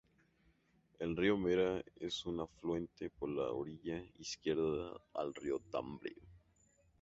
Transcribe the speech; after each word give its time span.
El 0.97 1.15
río 1.15 1.37
Mera 1.37 1.79
es 1.99 2.25
un 2.25 2.39
afluente 2.39 3.11
por 3.11 3.29
la 3.29 3.51
orilla 3.51 4.03
izquierda 4.17 4.99
al 5.13 5.35
río 5.35 5.59
Tambre. 5.71 6.15